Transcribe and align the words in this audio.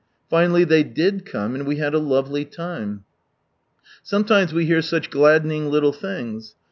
Finally 0.31 0.63
they 0.63 0.81
did 0.81 1.27
come, 1.27 1.53
and 1.53 1.67
we 1.67 1.75
liad 1.77 1.93
a 1.93 1.99
lovely 1.99 2.43
time. 2.43 3.03
Sometimes 4.01 4.51
we 4.51 4.65
hear 4.65 4.81
such 4.81 5.11
gladdening 5.11 5.69
little 5.69 5.93
things. 5.93 6.55